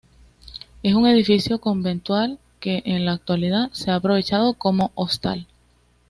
Es 0.81 0.95
un 0.95 1.05
edificio 1.05 1.61
conventual 1.61 2.39
que 2.59 2.81
en 2.87 3.05
la 3.05 3.11
actualidad 3.11 3.69
se 3.71 3.91
ha 3.91 3.95
aprovechado 3.97 4.55
como 4.55 4.91
hostal. 4.95 5.45